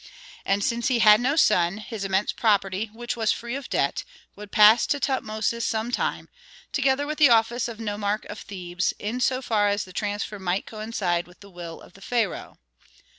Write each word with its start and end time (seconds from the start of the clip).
And 0.47 0.63
since 0.63 0.87
he 0.87 0.97
had 0.97 1.21
no 1.21 1.35
son, 1.35 1.77
his 1.77 2.03
immense 2.03 2.31
property, 2.31 2.89
which 2.91 3.15
was 3.15 3.31
free 3.31 3.53
of 3.53 3.69
debt, 3.69 4.03
would 4.35 4.51
pass 4.51 4.87
to 4.87 4.99
Tutmosis 4.99 5.63
some 5.63 5.91
time, 5.91 6.27
together 6.71 7.05
with 7.05 7.19
the 7.19 7.29
office 7.29 7.67
of 7.67 7.77
nomarch 7.79 8.25
of 8.25 8.39
Thebes, 8.39 8.95
in 8.97 9.19
so 9.19 9.43
far 9.43 9.67
as 9.67 9.85
that 9.85 9.93
transfer 9.93 10.39
might 10.39 10.65
coincide 10.65 11.27
with 11.27 11.41
the 11.41 11.51
will 11.51 11.79
of 11.79 11.93
the 11.93 12.01
pharaoh. 12.01 12.57